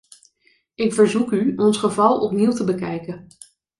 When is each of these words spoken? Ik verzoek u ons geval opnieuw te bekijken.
Ik 0.75 0.93
verzoek 0.93 1.31
u 1.31 1.55
ons 1.55 1.77
geval 1.77 2.19
opnieuw 2.21 2.51
te 2.51 2.63
bekijken. 2.63 3.27